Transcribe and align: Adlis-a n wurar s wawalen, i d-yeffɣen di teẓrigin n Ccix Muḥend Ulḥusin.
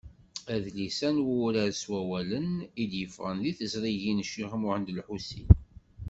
Adlis-a 0.53 1.09
n 1.15 1.17
wurar 1.25 1.71
s 1.81 1.83
wawalen, 1.91 2.49
i 2.81 2.83
d-yeffɣen 2.91 3.37
di 3.43 3.51
teẓrigin 3.57 4.19
n 4.23 4.25
Ccix 4.27 4.51
Muḥend 4.61 4.91
Ulḥusin. 4.93 5.47